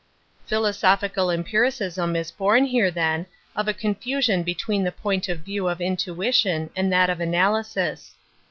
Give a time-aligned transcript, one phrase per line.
[0.47, 5.79] ;'Philosophical empiricism is born here, jthen, of a confusion between the point of, /view of
[5.79, 8.15] intuition and that of analysis.